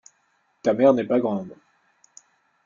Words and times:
Ta 0.63 0.73
mère 0.73 0.95
n’est 0.95 1.03
pas 1.03 1.19
grande. 1.19 1.55